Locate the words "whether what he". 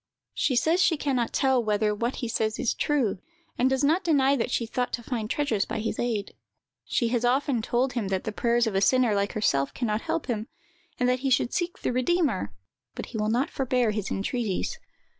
1.63-2.27